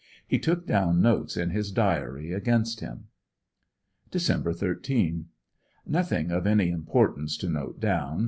He 0.27 0.39
took 0.39 0.65
down 0.65 0.99
notes 0.99 1.37
in 1.37 1.51
his 1.51 1.71
diary 1.71 2.31
against 2.33 2.79
him. 2.79 3.09
Dec. 4.11 4.55
13.— 4.57 5.27
Nothing 5.85 6.31
of 6.31 6.47
any 6.47 6.71
importance 6.71 7.37
to 7.37 7.47
note 7.47 7.79
down. 7.79 8.19